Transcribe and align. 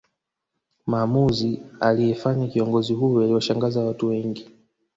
Maamuzi 0.87 1.59
aliyefanya 1.79 2.47
kiongozi 2.47 2.93
huyo 2.93 3.23
aliwashangaza 3.23 3.83
watu 3.85 4.07
wengi 4.07 4.49